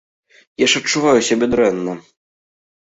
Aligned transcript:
Я 0.63 0.69
ж 0.73 0.81
адчуваю 0.81 1.19
сябе 1.29 1.45
дрэнна. 1.55 1.93